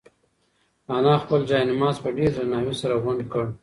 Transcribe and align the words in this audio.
انا 0.95 1.13
خپل 1.23 1.39
جاینماز 1.49 1.95
په 2.03 2.09
ډېر 2.17 2.29
درناوي 2.37 2.75
سره 2.81 2.95
غونډ 3.03 3.21
کړ. 3.33 3.45